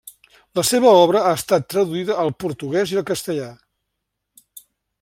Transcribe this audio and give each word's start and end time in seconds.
La 0.59 0.61
seva 0.69 0.93
obra 1.01 1.19
ha 1.25 1.33
estat 1.41 1.67
traduïda 1.73 2.17
al 2.23 2.33
portuguès 2.45 2.95
i 2.95 2.99
al 3.03 3.07
castellà. 3.11 3.51